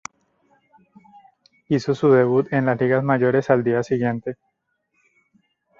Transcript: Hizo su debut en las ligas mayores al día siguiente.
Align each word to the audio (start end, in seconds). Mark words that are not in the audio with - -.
Hizo 1.67 1.93
su 1.93 2.09
debut 2.11 2.51
en 2.51 2.65
las 2.65 2.81
ligas 2.81 3.03
mayores 3.03 3.51
al 3.51 3.63
día 3.63 3.83
siguiente. 3.83 4.37